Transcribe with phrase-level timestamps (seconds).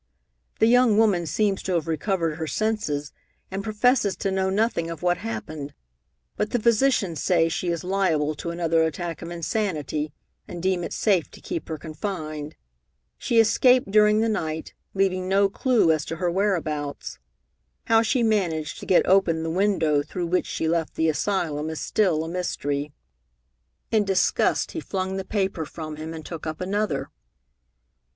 [0.57, 3.11] The young woman seems to have recovered her senses,
[3.51, 5.75] and professes to know nothing of what happened,
[6.35, 10.11] but the physicians say she is liable to another attack of insanity,
[10.47, 12.55] and deem it safe to keep her confined.
[13.19, 17.19] She escaped during the night, leaving no clew to her whereabouts.
[17.85, 21.79] How she managed to get open the window through which she left the asylum is
[21.79, 22.91] still a mystery.
[23.91, 27.11] In disgust he flung the paper from him and took up another.